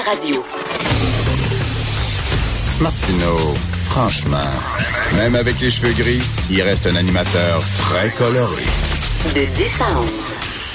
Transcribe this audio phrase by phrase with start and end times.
[0.00, 0.42] Radio.
[2.80, 4.38] Martineau, franchement,
[5.16, 8.62] même avec les cheveux gris, il reste un animateur très coloré.
[9.34, 10.08] De 10 à 11.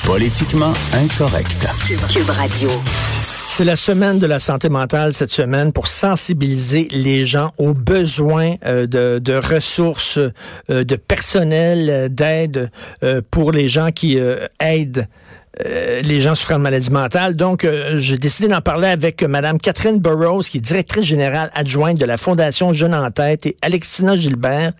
[0.06, 1.68] Politiquement incorrect.
[2.14, 2.70] Cube Radio.
[3.50, 8.56] C'est la semaine de la santé mentale cette semaine pour sensibiliser les gens aux besoins
[8.66, 10.20] euh, de, de, ressources,
[10.70, 12.70] euh, de personnel, euh, d'aide
[13.32, 14.20] pour les gens qui
[14.60, 15.08] aident
[15.66, 17.36] euh, les gens souffrant de maladies mentales.
[17.36, 21.52] Donc, euh, j'ai décidé d'en parler avec euh, Mme Catherine Burroughs, qui est directrice générale
[21.54, 24.74] adjointe de la Fondation Jeune en tête, et Alexina Gilbert,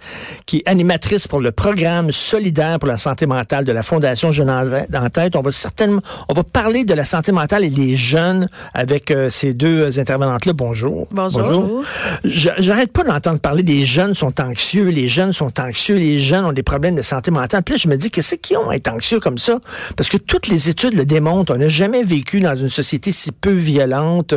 [0.46, 4.50] qui est animatrice pour le programme solidaire pour la santé mentale de la Fondation Jeune
[4.50, 5.36] en tête.
[5.36, 9.54] On va certainement, on va parler de la santé mentale et les jeunes avec ces
[9.54, 10.54] deux intervenantes-là.
[10.54, 11.08] Bonjour.
[11.12, 11.42] Bonjour.
[11.42, 11.84] Bonjour.
[12.24, 16.54] J'arrête pas d'entendre parler des jeunes sont anxieux, les jeunes sont anxieux, les jeunes ont
[16.54, 17.64] des problèmes de santé mentale.
[17.64, 19.60] Puis là, je me dis, qu'est-ce qu'ils ont à être anxieux comme ça?
[19.96, 21.54] Parce que toutes les études le démontrent.
[21.56, 24.34] On n'a jamais vécu dans une société si peu violente.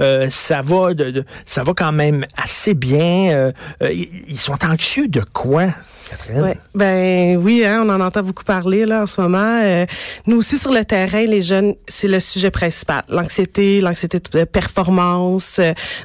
[0.00, 0.90] Euh, ça va,
[1.46, 3.32] ça va quand même assez bien.
[3.32, 5.68] Euh, euh, ils sont anxieux de quoi?
[6.34, 6.58] Ouais.
[6.74, 9.86] Ben oui, hein, on en entend beaucoup parler là en ce moment.
[10.26, 13.02] nous aussi sur le terrain, les jeunes, c'est le sujet principal.
[13.08, 15.60] L'anxiété, l'anxiété de performance.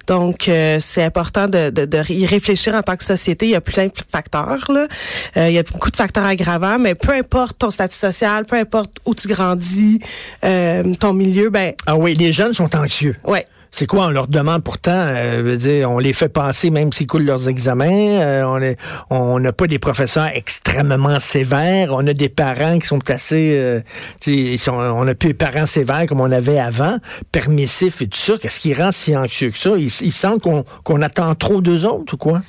[0.07, 3.45] donc c'est important de, de, de, y réfléchir en tant que société.
[3.47, 4.87] Il y a plein de facteurs là.
[5.35, 8.97] il y a beaucoup de facteurs aggravants, mais peu importe ton statut social, peu importe
[9.05, 9.99] où tu grandis,
[10.43, 11.73] euh, ton milieu, ben.
[11.85, 13.15] Ah oui, les jeunes sont anxieux.
[13.25, 13.45] Ouais.
[13.71, 17.49] C'est quoi on leur demande pourtant euh, on les fait passer même s'ils coulent leurs
[17.49, 18.75] examens euh,
[19.09, 23.81] on n'a pas des professeurs extrêmement sévères on a des parents qui sont assez euh,
[24.25, 26.97] ils sont, on n'a plus des parents sévères comme on avait avant
[27.31, 28.33] permissifs et tout ça.
[28.37, 29.71] Qu'est-ce qui rend si anxieux que ça?
[29.77, 32.41] Ils, sentent qu'on attend trop d'eux autres ou quoi?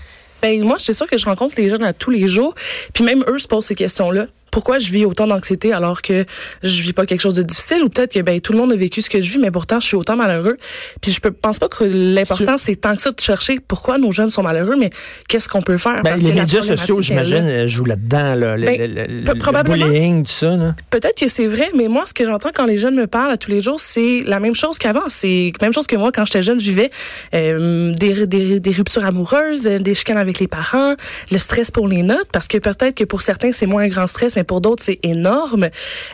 [0.43, 2.55] Ben moi c'est sûr que je rencontre les jeunes à tous les jours
[2.95, 6.25] puis même eux se posent ces questions là pourquoi je vis autant d'anxiété alors que
[6.63, 8.77] je vis pas quelque chose de difficile ou peut-être que ben tout le monde a
[8.77, 10.57] vécu ce que je vis mais pourtant je suis autant malheureux.
[11.01, 14.13] Puis je peux, pense pas que l'important c'est tant que ça de chercher pourquoi nos
[14.13, 14.91] jeunes sont malheureux mais
[15.29, 16.03] qu'est-ce qu'on peut faire?
[16.03, 21.19] Ben, les médias sociaux j'imagine jouent là-dedans là, ben, le, probablement, bullying tout ça peut-être
[21.19, 23.51] que c'est vrai mais moi ce que j'entends quand les jeunes me parlent à tous
[23.51, 25.09] les jours c'est la même chose qu'avant.
[25.09, 26.91] C'est la même chose que moi quand j'étais jeune je vivais
[27.35, 30.95] euh, des, des, des ruptures amoureuses euh, des chicanes avec les parents
[31.31, 34.07] le stress pour les notes parce que peut-être que pour certains c'est moins un grand
[34.07, 35.69] stress mais pour d'autres, c'est énorme.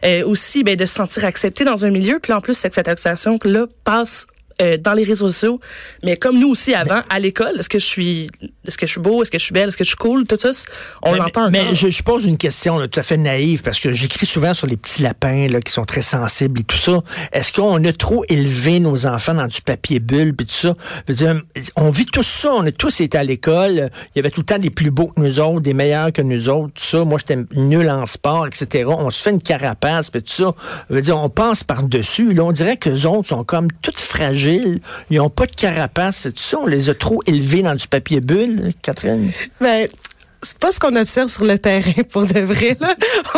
[0.05, 2.19] Euh, aussi, ben, de se sentir accepté dans un milieu.
[2.19, 4.27] Puis en plus, cette acceptation-là passe
[4.63, 5.61] euh, dans les réseaux sociaux,
[6.03, 8.31] mais comme nous aussi avant, à l'école, est-ce que je suis,
[8.67, 10.27] est-ce que je suis beau, est-ce que je suis belle, est-ce que je suis cool,
[10.27, 10.51] tout ça,
[11.03, 11.51] on l'entend.
[11.51, 14.67] Mais, je, je, pose une question tout à fait naïve parce que j'écris souvent sur
[14.67, 17.03] les petits lapins là, qui sont très sensibles et tout ça.
[17.33, 20.75] Est-ce qu'on a trop élevé nos enfants dans du papier bulle et tout ça?
[21.07, 21.43] Je veux dire,
[21.77, 23.91] On vit tout ça, on a tous été à l'école.
[24.15, 26.23] Il y avait tout le temps des plus beaux que nous autres, des meilleurs que
[26.23, 27.05] nous autres, tout ça.
[27.05, 28.89] Moi, j'étais nul en sport, etc.
[28.89, 30.53] On se fait une carapace, puis tout ça.
[30.89, 32.33] Je veux dire, on passe par dessus.
[32.33, 36.21] Là, on dirait que les autres sont comme toutes fragiles ils n'ont pas de carapace.
[36.23, 39.31] C'est ça, on les a trop élevés dans du papier bulle, Catherine?
[39.61, 39.89] Ben,
[40.47, 42.77] c'est pas ce qu'on observe sur le terrain pour de vrai.
[42.81, 42.95] Là.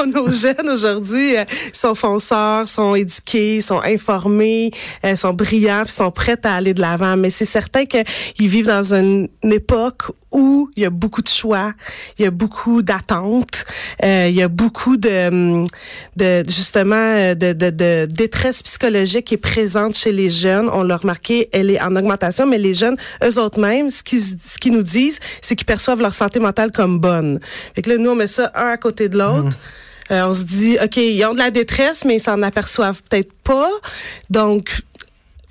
[0.06, 4.70] Nos jeunes aujourd'hui euh, sont fonceurs, sont éduqués, sont informés,
[5.04, 7.16] euh, sont brillants, sont prêts à aller de l'avant.
[7.16, 11.72] Mais c'est certain qu'ils vivent dans une, époque où il y a beaucoup de choix,
[12.19, 13.64] il y a beaucoup d'attentes,
[14.04, 15.64] euh, il y a beaucoup de,
[16.16, 20.69] de justement de, de, de, détresse psychologique qui est présente chez les jeunes.
[20.70, 24.22] On l'a remarqué, elle est en augmentation, mais les jeunes, eux autres mêmes, ce qu'ils
[24.22, 27.41] ce qu'ils nous disent, c'est qu'ils perçoivent leur santé mentale comme bonne.
[27.75, 29.44] Fait que là, nous, on met ça un à côté de l'autre.
[29.44, 29.53] Mhm.
[30.10, 33.32] Euh, on se dit, OK, ils ont de la détresse, mais ils s'en aperçoivent peut-être
[33.44, 33.69] pas.
[34.31, 34.82] Donc,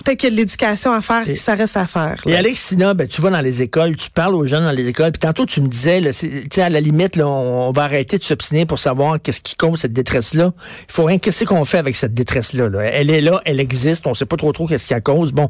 [0.04, 2.22] peut-être qu'il y a de l'éducation à faire, ça reste à faire.
[2.26, 5.12] Et Alexina, ben, tu vas dans les écoles, tu parles aux jeunes dans les écoles,
[5.12, 6.12] puis tantôt tu me disais, là,
[6.58, 9.94] à la limite, là, on, va arrêter de s'obstiner pour savoir qu'est-ce qui cause cette
[9.94, 10.54] détresse-là.
[10.90, 12.70] Il faut rien, qu'est-ce qu'on fait avec cette détresse-là?
[12.70, 12.84] Là?
[12.84, 15.34] Elle est là, elle existe, on sait pas trop trop qu'est-ce qui la cause.
[15.34, 15.50] Bon,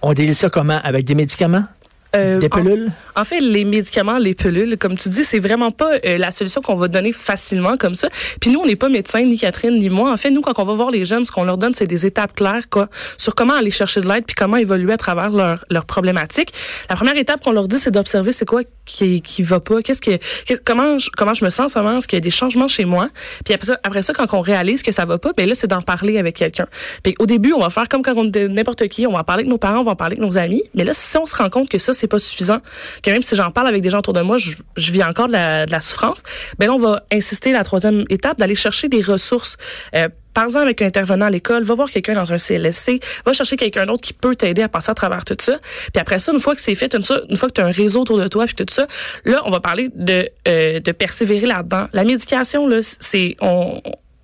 [0.00, 0.80] on délit ça comment?
[0.82, 1.64] Avec des médicaments?
[2.14, 2.90] Euh, des pilules?
[3.16, 6.60] En, fait, les médicaments, les pilules, comme tu dis, c'est vraiment pas euh, la solution
[6.60, 8.08] qu'on va donner facilement comme ça.
[8.40, 10.12] Puis nous, on n'est pas médecins, ni Catherine, ni moi.
[10.12, 12.04] En fait, nous, quand on va voir les jeunes, ce qu'on leur donne, c'est des
[12.04, 15.64] étapes claires quoi, sur comment aller chercher de l'aide puis comment évoluer à travers leurs
[15.70, 16.52] leur problématiques.
[16.90, 20.00] La première étape qu'on leur dit, c'est d'observer c'est quoi qui qui va pas, qu'est-ce
[20.00, 20.18] que
[20.64, 23.08] comment je, comment je me sens en est-ce qu'il y a des changements chez moi?
[23.44, 25.68] Puis après ça, après ça quand on réalise que ça va pas, ben là c'est
[25.68, 26.66] d'en parler avec quelqu'un.
[27.02, 29.50] Puis au début, on va faire comme quand on n'importe qui, on va parler avec
[29.50, 30.62] nos parents, on va parler avec nos amis.
[30.74, 32.58] Mais là, si on se rend compte que ça c'est pas suffisant,
[33.02, 35.32] que même si j'en parle avec des gens autour de moi, je, vis encore de
[35.32, 36.22] la, souffrance,
[36.58, 39.56] ben là on va insister la troisième étape d'aller chercher des ressources.
[39.94, 43.56] Euh, par avec un intervenant à l'école, va voir quelqu'un dans un CLSC, va chercher
[43.56, 45.58] quelqu'un d'autre qui peut t'aider à passer à travers tout ça.
[45.92, 48.00] Puis après ça, une fois que c'est fait, une, fois que tu as un réseau
[48.00, 48.86] autour de toi puis tout ça,
[49.26, 51.86] là, on va parler de, euh, de persévérer là-dedans.
[51.92, 53.36] La médication, là, c'est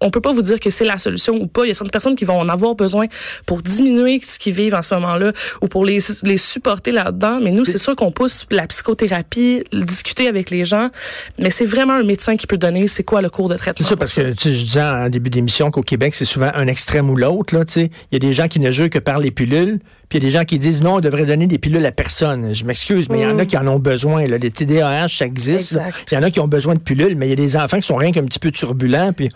[0.01, 1.65] on peut pas vous dire que c'est la solution ou pas.
[1.65, 3.07] Il y a certaines personnes qui vont en avoir besoin
[3.47, 7.41] pour diminuer ce qu'ils vivent en ce moment-là ou pour les, les supporter là-dedans.
[7.43, 10.91] Mais nous, c'est sûr qu'on pousse la psychothérapie, discuter avec les gens,
[11.39, 13.85] mais c'est vraiment un médecin qui peut donner c'est quoi le cours de traitement.
[13.85, 16.67] C'est ça, parce que tu je disais en début d'émission qu'au Québec, c'est souvent un
[16.67, 17.55] extrême ou l'autre.
[17.55, 17.91] Là, tu sais.
[18.11, 19.79] Il y a des gens qui ne jouent que par les pilules,
[20.09, 21.93] puis il y a des gens qui disent non, on devrait donner des pilules à
[21.93, 22.55] personne.
[22.55, 24.27] Je m'excuse, mais il y en a qui en ont besoin.
[24.27, 24.39] Là.
[24.39, 25.79] Les TDAH, ça existe.
[26.11, 27.79] Il y en a qui ont besoin de pilules, mais il y a des enfants
[27.79, 29.29] qui sont rien qu'un petit peu turbulents, puis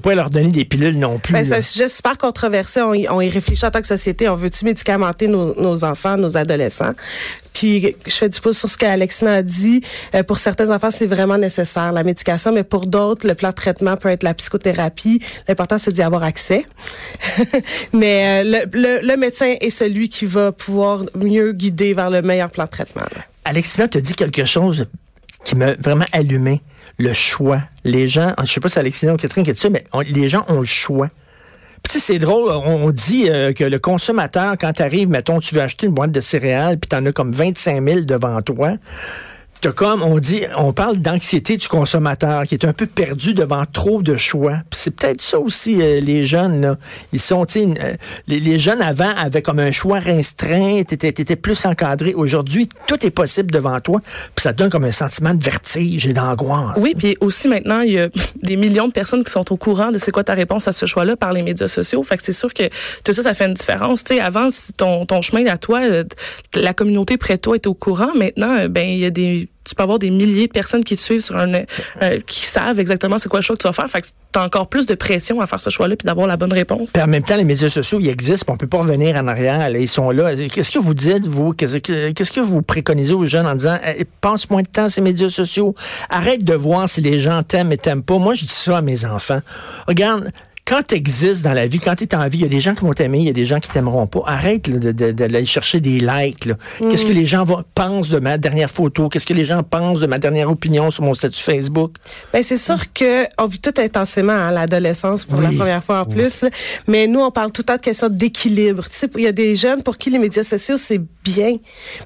[0.00, 1.34] faut pas leur donner des pilules non plus.
[1.34, 2.80] Ben, c'est un sujet super controversé.
[2.80, 4.28] On y, on y réfléchit en tant que société.
[4.28, 6.92] On veut-tu médicamenter nos, nos enfants, nos adolescents?
[7.52, 9.82] Puis, je fais du pouce sur ce qu'Alexina a dit.
[10.14, 13.54] Euh, pour certains enfants, c'est vraiment nécessaire, la médication, mais pour d'autres, le plan de
[13.54, 15.20] traitement peut être la psychothérapie.
[15.48, 16.64] L'important, c'est d'y avoir accès.
[17.92, 22.22] mais euh, le, le, le médecin est celui qui va pouvoir mieux guider vers le
[22.22, 23.02] meilleur plan de traitement.
[23.14, 23.22] là.
[23.44, 24.86] Alexina te dit quelque chose
[25.44, 26.62] qui m'a vraiment allumé.
[26.98, 27.62] Le choix.
[27.84, 30.44] Les gens, je sais pas si Alexina ou Catherine qui dit ça, mais les gens
[30.48, 31.08] ont le choix.
[31.82, 35.40] Tu sais, c'est drôle, on, on dit euh, que le consommateur, quand tu arrives, mettons,
[35.40, 38.42] tu veux acheter une boîte de céréales, puis tu en as comme 25 000 devant
[38.42, 38.74] toi,
[39.60, 43.66] T'as comme, on dit, on parle d'anxiété du consommateur qui est un peu perdu devant
[43.70, 44.60] trop de choix.
[44.72, 46.76] C'est peut-être ça aussi, euh, les jeunes, là.
[47.12, 47.94] Ils sont, euh,
[48.26, 52.14] les, les jeunes avant avaient comme un choix restreint, t'étais, étais plus encadré.
[52.14, 54.00] Aujourd'hui, tout est possible devant toi,
[54.34, 56.78] puis ça te donne comme un sentiment de vertige et d'angoisse.
[56.78, 58.08] Oui, puis aussi maintenant, il y a
[58.42, 60.86] des millions de personnes qui sont au courant de c'est quoi ta réponse à ce
[60.86, 62.02] choix-là par les médias sociaux.
[62.02, 62.70] Fait que c'est sûr que
[63.04, 64.04] tout ça, ça fait une différence.
[64.04, 64.48] Tu sais, avant,
[64.78, 66.04] ton, ton chemin à toi, euh,
[66.54, 68.14] la communauté près de toi est au courant.
[68.14, 70.96] Maintenant, euh, ben, il y a des tu peux avoir des milliers de personnes qui
[70.96, 71.52] te suivent sur un,
[72.02, 73.88] euh, qui savent exactement c'est quoi le choix que tu vas faire.
[73.88, 76.52] Fait que t'as encore plus de pression à faire ce choix-là puis d'avoir la bonne
[76.52, 76.90] réponse.
[76.92, 79.68] Puis en même temps, les médias sociaux, ils existent, on peut pas revenir en arrière.
[79.70, 80.34] ils sont là.
[80.34, 81.52] Qu'est-ce que vous dites, vous?
[81.52, 85.28] Qu'est-ce que, vous préconisez aux jeunes en disant, Eh, passe moins de temps ces médias
[85.28, 85.74] sociaux.
[86.08, 88.18] Arrête de voir si les gens t'aiment et t'aiment pas.
[88.18, 89.40] Moi, je dis ça à mes enfants.
[89.86, 90.30] Regarde,
[90.70, 92.60] quand tu existes dans la vie, quand tu es en vie, il y a des
[92.60, 94.22] gens qui vont t'aimer, il y a des gens qui t'aimeront pas.
[94.26, 96.48] Arrête là, de- de- d'aller chercher des likes.
[96.88, 99.08] Qu'est-ce que les gens vont, pensent de ma dernière photo?
[99.08, 101.96] Qu'est-ce que les gens pensent de ma dernière opinion sur mon statut Facebook?
[102.32, 106.04] Ben c'est sûr que on vit tout intensément à l'adolescence pour la première fois en
[106.04, 106.42] plus.
[106.42, 106.50] là.
[106.86, 108.84] Mais nous, on parle tout le temps de question d'équilibre.
[108.88, 111.54] Tu sais, il y a des jeunes pour qui les médias sociaux c'est bien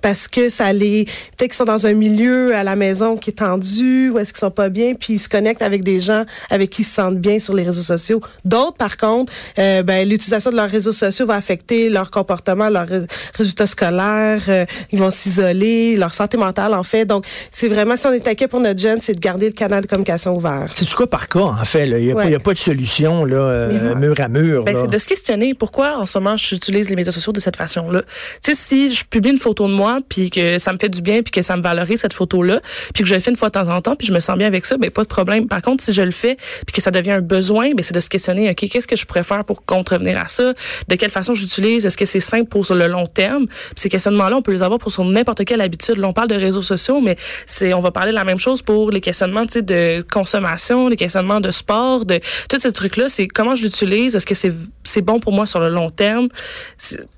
[0.02, 1.04] parce que ça les
[1.36, 4.40] peut-être qu'ils sont dans un milieu à la maison qui est tendu ou est-ce qu'ils
[4.40, 7.18] sont pas bien, puis ils se connectent avec des gens avec qui ils se sentent
[7.20, 8.20] bien sur les réseaux sociaux.
[8.54, 12.86] D'autres, par contre, euh, ben l'utilisation de leurs réseaux sociaux va affecter leur comportement, leurs
[12.86, 13.06] rés-
[13.36, 14.42] résultats scolaires.
[14.48, 17.04] euh, ils vont s'isoler, leur santé mentale en fait.
[17.04, 19.82] Donc c'est vraiment si on est inquiet pour notre jeune, c'est de garder le canal
[19.82, 20.68] de communication ouvert.
[20.74, 21.86] C'est du cas par cas, en fait.
[21.86, 21.98] là.
[21.98, 22.28] Il n'y a, pas- Ouais.
[22.28, 24.62] il y a pas de solution là, euh, mur à mur.
[24.64, 27.56] Ben, c'est de se questionner pourquoi en ce moment j'utilise les médias sociaux de cette
[27.56, 28.02] façon-là.
[28.42, 31.02] Tu sais, si je publie une photo de moi puis que ça me fait du
[31.02, 32.60] bien puis que ça me valorise cette photo-là,
[32.94, 34.36] puis que je le fais une fois de temps en temps puis je me sens
[34.38, 35.48] bien avec ça, ben pas de problème.
[35.48, 36.36] Par contre, si je le fais
[36.66, 39.04] puis que ça devient un besoin, ben c'est de se questionner, ok, qu'est-ce que je
[39.06, 40.52] pourrais faire pour contrevenir à ça?
[40.88, 41.86] De quelle façon j'utilise?
[41.86, 43.46] Est-ce que c'est simple pour sur le long terme?
[43.46, 45.96] Puis ces questionnements-là, on peut les avoir pour sur n'importe quelle habitude.
[45.98, 48.62] Là, on parle de réseaux sociaux, mais c'est on va parler de la même chose
[48.62, 53.08] pour les questionnements, tu sais, de consommation, les questionnements de sport, de tous ces trucs-là.
[53.08, 54.16] C'est comment je l'utilise?
[54.16, 54.52] Est-ce que c'est
[54.84, 56.28] c'est bon pour moi sur le long terme?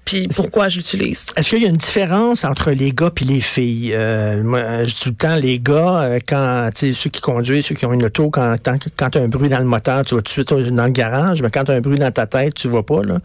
[0.04, 1.26] Puis pourquoi je l'utilise?
[1.36, 3.92] Est-ce qu'il y a une différence entre les gars et les filles?
[3.92, 7.20] Euh, moi, je dis tout le temps, les gars, euh, quand tu sais, ceux qui
[7.20, 8.54] conduisent, ceux qui ont une auto, quand,
[8.96, 10.90] quand tu as un bruit dans le moteur, tu vas tout de suite dans le
[10.90, 11.05] garage,
[11.42, 13.02] mais quand tu as un bruit dans ta tête, tu vois pas.
[13.02, 13.18] Là.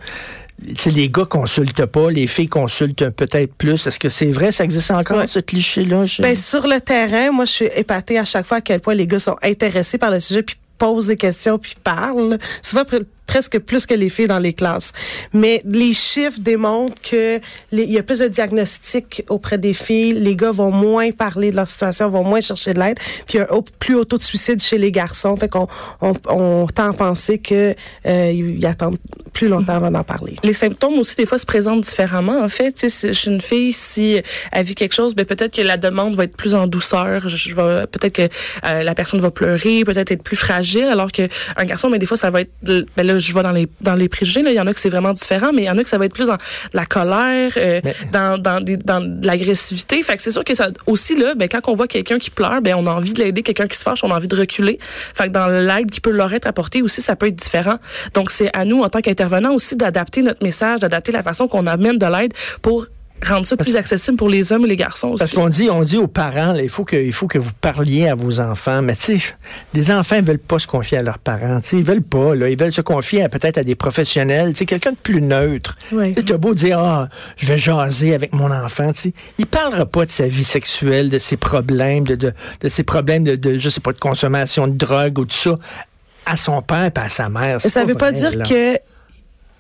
[0.86, 3.88] Les gars consultent pas, les filles consultent peut-être plus.
[3.88, 5.28] Est-ce que c'est vrai, ça existe encore, Ouais.
[5.28, 6.06] ce cliché-là?
[6.20, 9.08] Ben, sur le terrain, moi, je suis épatée à chaque fois à quel point les
[9.08, 12.38] gars sont intéressés par le sujet, puis posent des questions, puis parlent.
[12.62, 12.84] Souvent,
[13.32, 14.92] presque plus que les filles dans les classes.
[15.32, 17.40] Mais les chiffres démontrent que
[17.72, 20.14] les- il y a plus de diagnostics auprès des filles.
[20.14, 22.98] Les gars vont moins parler de leur situation, vont moins chercher de l'aide.
[23.28, 23.48] Puis il y a
[23.80, 25.38] plus haut taux de suicide chez les garçons.
[25.38, 25.68] Fait qu'on
[26.02, 27.74] on, on tend à penser que
[28.06, 28.98] euh, ils attendent
[29.32, 30.36] plus longtemps avant d'en parler.
[30.44, 34.20] les symptômes aussi des fois se présentent différemment en fait si- chez une fille si
[34.52, 37.38] elle vit quelque chose ben peut-être que la demande va être plus en douceur je,
[37.38, 38.28] je peut-être que
[38.68, 42.06] euh, la personne va pleurer peut-être être plus fragile alors que un garçon mais des
[42.06, 44.56] fois ça va être ben là je vais dans les dans les préjugés là il
[44.56, 46.06] y en a que c'est vraiment différent mais il y en a que ça va
[46.06, 46.38] être plus dans
[46.74, 50.02] la colère euh, Mais- dans dans des, dans de l'agressivité.
[50.04, 52.62] Fait que c'est sûr que ça aussi là ben quand on voit quelqu'un qui pleure
[52.62, 54.80] ben on a envie de l'aider quelqu'un qui se fâche on a envie de reculer.
[55.14, 57.78] Fait que dans l'aide qui peut leur être apportée aussi ça peut être différent.
[58.14, 61.68] Donc c'est à nous en tant qu'intervenants aussi d'adapter notre message d'adapter la façon qu'on
[61.68, 62.88] amène de l'aide pour
[63.24, 65.20] rendre ça plus accessible pour les hommes et les garçons aussi.
[65.20, 67.52] Parce qu'on dit, on dit aux parents, là, il faut que, il faut que vous
[67.62, 68.82] parliez à vos enfants.
[68.82, 69.36] Mais tu sais,
[69.74, 71.60] les enfants veulent pas se confier à leurs parents.
[71.62, 72.36] Tu sais, ils veulent pas.
[72.36, 74.54] Là, ils veulent se confier à peut-être à des professionnels.
[74.54, 75.76] Tu sais, quelqu'un de plus neutre.
[75.92, 76.14] Oui.
[76.16, 78.92] Tu as beau dire, ah, je vais jaser avec mon enfant.
[78.94, 82.70] Tu sais, il parlera pas de sa vie sexuelle, de ses problèmes, de, de, de
[82.70, 85.58] ses problèmes de, de, je sais pas, de consommation de drogue ou tout ça
[86.26, 87.62] à son père et à sa mère.
[87.62, 88.46] Ça veut pas vrai, dire là.
[88.46, 88.78] que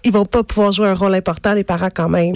[0.03, 2.36] ils vont pas pouvoir jouer un rôle important, les parents quand même.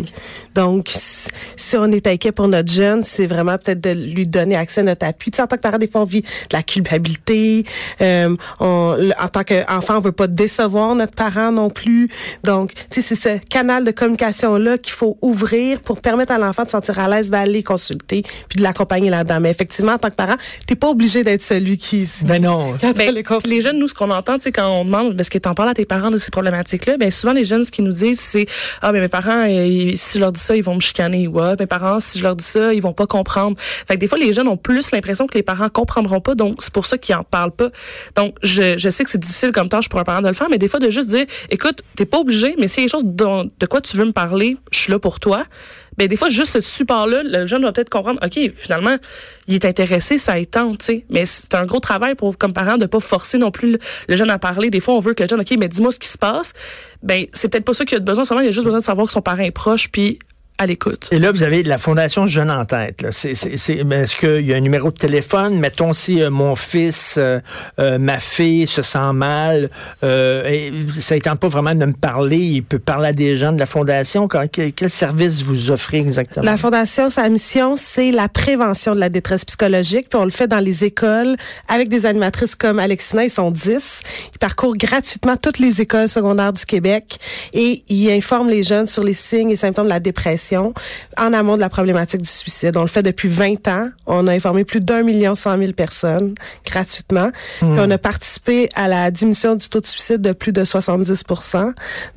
[0.54, 1.30] Donc, si
[1.66, 4.84] si on est inquiet pour notre jeune, c'est vraiment peut-être de lui donner accès à
[4.84, 5.32] notre appui.
[5.32, 7.66] Tu sais, en tant que parent, des fois, on vit de la culpabilité.
[8.02, 12.10] Euh, on, en tant qu'enfant, on veut pas décevoir notre parent non plus.
[12.44, 16.64] Donc, tu sais, c'est ce canal de communication-là qu'il faut ouvrir pour permettre à l'enfant
[16.64, 19.40] de se sentir à l'aise d'aller consulter puis de l'accompagner là-dedans.
[19.40, 20.36] Mais effectivement, en tant que parent,
[20.68, 22.08] t'es pas obligé d'être celui qui...
[22.26, 22.74] Ben non.
[22.74, 25.30] qui Ben, les les jeunes, nous, ce qu'on entend, tu sais, quand on demande, parce
[25.30, 27.86] que t'en parles à tes parents de ces problématiques-là, ben souvent les jeunes, ce qu'ils
[27.86, 28.46] nous disent, c'est
[28.82, 31.28] ah mais mes parents, euh, ils- si je leur dis ça, ils vont me chicaner.
[31.28, 33.56] ou mes parents, si je leur dis ça, ils vont pas comprendre.
[33.60, 36.74] Fait des fois, les jeunes ont plus l'impression que les parents comprendront pas, donc c'est
[36.74, 37.70] pour ça qu'ils en parlent pas.
[38.16, 40.50] Donc je, je sais que c'est difficile comme tâche pour un parent de le faire,
[40.50, 43.50] mais des fois de juste dire, écoute, t'es pas obligé, mais a des choses dont-
[43.60, 45.44] de quoi tu veux me parler, je suis là pour toi.
[45.98, 48.98] Ben des fois juste ce support-là, le jeune va peut-être comprendre, ok, finalement,
[49.48, 51.06] il est intéressé, ça étend, tu sais.
[51.10, 54.30] Mais c'est un gros travail pour comme parent de pas forcer non plus le, jeune
[54.30, 54.70] à parler.
[54.70, 56.54] Des fois, on veut que le jeune, ok, mais dis-moi ce qui se passe.
[57.04, 58.26] Ben c'est peut-être pas ça qu'il a besoin.
[58.26, 60.20] Seulement, il a juste besoin de savoir que son parent est proche, puis
[60.58, 61.10] à l'écoute.
[61.12, 63.02] Et là, vous avez la Fondation Jeune en tête.
[63.02, 63.10] là.
[63.12, 65.60] C'est, c'est, c'est- est-ce qu'il y a un numéro de téléphone?
[65.60, 67.42] Mettons si euh, mon fils, euh,
[67.78, 69.70] euh, ma fille se sent mal,
[70.04, 70.72] euh, et
[71.02, 73.60] ça ne tente pas vraiment de me parler, il peut parler à des gens de
[73.60, 74.30] la Fondation.
[74.30, 76.46] Quand- quel, quel service vous offrez exactement?
[76.46, 80.08] La Fondation, sa mission, c'est la prévention de la détresse psychologique.
[80.10, 81.36] Puis on le fait dans les écoles
[81.68, 84.02] avec des animatrices comme Alexina, ils sont 10.
[84.34, 87.18] Ils parcourent gratuitement toutes les écoles secondaires du Québec
[87.52, 91.56] et ils informent les jeunes sur les signes et symptômes de la dépression en amont
[91.56, 92.78] de la problématique du suicide.
[92.78, 93.90] On le fait depuis 20 ans.
[94.06, 96.36] On a informé plus d'un million cent mille personnes
[96.66, 97.30] gratuitement.
[97.60, 101.24] Puis on a participé à la diminution du taux de suicide de plus de 70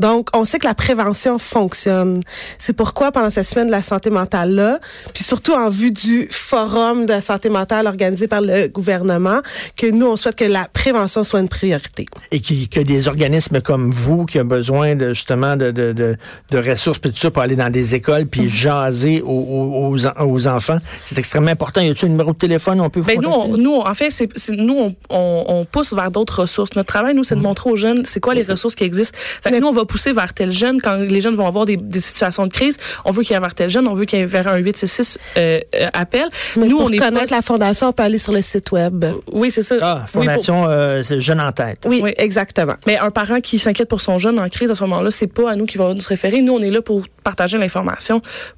[0.00, 2.22] Donc, on sait que la prévention fonctionne.
[2.58, 4.78] C'est pourquoi, pendant cette semaine de la santé mentale-là,
[5.14, 9.40] puis surtout en vue du forum de la santé mentale organisé par le gouvernement,
[9.76, 12.06] que nous, on souhaite que la prévention soit une priorité.
[12.30, 16.16] Et que des organismes comme vous qui ont besoin de justement de, de, de,
[16.50, 20.06] de ressources puis tout ça pour aller dans des écoles puis jaser aux, aux, aux
[20.06, 21.80] en- aux enfants, c'est extrêmement important.
[21.80, 22.80] Y a-t-il un numéro de téléphone?
[22.80, 25.94] On peut vous Ben nous, on, nous, en fait, c'est nous, on, on, on pousse
[25.94, 26.74] vers d'autres ressources.
[26.76, 29.16] Notre travail, nous, c'est de montrer aux jeunes c'est quoi les ressources qui existent.
[29.42, 31.76] Fait que nous, on va pousser vers tel jeune quand les jeunes vont avoir des,
[31.76, 32.76] des situations de crise.
[33.04, 34.56] On veut qu'il y ait vers tel jeune, on veut qu'il y ait vers un
[34.56, 36.28] 866 euh, euh, appel.
[36.56, 38.70] Mais nous, pour on est connaître pas- la fondation, on peut aller sur le site
[38.72, 39.04] web.
[39.32, 39.74] Oui, c'est ça.
[39.80, 41.80] Ah, Oui, pour- Fondation euh, c'est Jeune en tête.
[41.84, 42.12] Oui, Oui.
[42.16, 42.74] exactement.
[42.86, 45.50] Mais un parent qui s'inquiète pour son jeune en crise à ce moment-là, c'est pas
[45.50, 46.40] à nous qui va nous référer.
[46.42, 48.07] Nous, on est là pour partager l'information,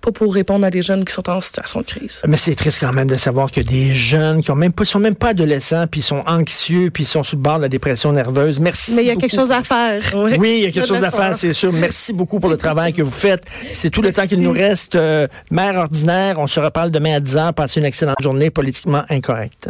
[0.00, 2.22] pas pour répondre à des jeunes qui sont en situation de crise.
[2.26, 4.98] Mais c'est triste quand même de savoir que des jeunes qui ont même pas, sont
[4.98, 8.60] même pas adolescents, puis sont anxieux, puis sont sous le bord de la dépression nerveuse.
[8.60, 8.94] Merci.
[8.94, 9.26] Mais il y a beaucoup.
[9.26, 10.02] quelque chose à faire.
[10.20, 10.32] Oui.
[10.38, 11.72] Oui, il y a quelque chose à faire, c'est sûr.
[11.72, 13.42] Merci beaucoup pour le travail que vous faites.
[13.72, 14.96] C'est tout le temps qu'il nous reste.
[14.96, 17.52] Euh, Mère ordinaire, on se reparle demain à 10h.
[17.54, 19.68] Passez une excellente journée politiquement incorrecte.